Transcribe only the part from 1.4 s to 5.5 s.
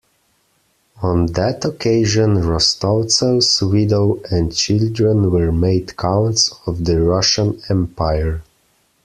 occasion Rostovtsev's widow and children